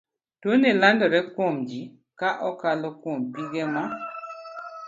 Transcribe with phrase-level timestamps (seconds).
[0.41, 1.81] Tuo ni landore kuomji
[2.19, 3.83] ka okalo kuom pige ma